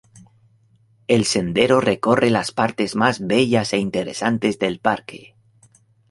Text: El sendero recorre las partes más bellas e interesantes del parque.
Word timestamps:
El 1.07 1.25
sendero 1.25 1.79
recorre 1.79 2.31
las 2.31 2.51
partes 2.51 2.95
más 2.95 3.19
bellas 3.27 3.71
e 3.73 3.77
interesantes 3.77 4.57
del 4.57 4.79
parque. 4.79 5.35